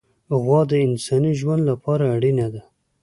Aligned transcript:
غوا 0.43 0.61
د 0.71 0.73
انساني 0.87 1.31
ژوند 1.39 1.61
لپاره 1.69 2.03
اړینه 2.15 2.47
ده. 2.53 2.61